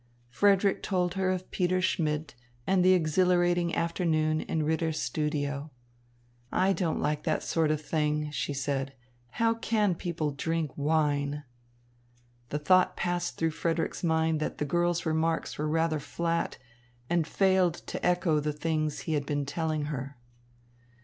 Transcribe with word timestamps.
Frederick 0.31 0.81
told 0.81 1.13
her 1.13 1.29
of 1.29 1.51
Peter 1.51 1.79
Schmidt 1.79 2.33
and 2.65 2.83
the 2.83 2.93
exhilarating 2.93 3.75
afternoon 3.75 4.41
in 4.41 4.63
Ritter's 4.63 4.99
studio. 4.99 5.69
"I 6.51 6.73
don't 6.73 6.99
like 6.99 7.21
that 7.25 7.43
sort 7.43 7.69
of 7.69 7.79
thing," 7.79 8.31
she 8.31 8.51
said. 8.51 8.93
"How 9.33 9.53
can 9.53 9.93
people 9.93 10.31
drink 10.31 10.71
wine?" 10.75 11.43
The 12.49 12.57
thought 12.57 12.97
passed 12.97 13.37
through 13.37 13.51
Frederick's 13.51 14.03
mind 14.03 14.39
that 14.39 14.57
the 14.57 14.65
girl's 14.65 15.05
remarks 15.05 15.59
were 15.59 15.67
rather 15.69 15.99
flat 15.99 16.57
and 17.07 17.27
failed 17.27 17.75
to 17.85 18.03
echo 18.03 18.39
the 18.39 18.53
things 18.53 19.01
he 19.01 19.13
had 19.13 19.27
been 19.27 19.45
telling 19.45 19.83
her. 19.85 20.17